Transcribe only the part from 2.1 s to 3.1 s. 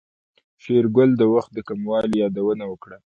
يادونه وکړه.